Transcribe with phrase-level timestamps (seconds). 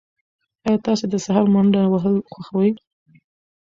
[0.65, 2.71] ایا تاسي د سهار منډه وهل خوښوئ؟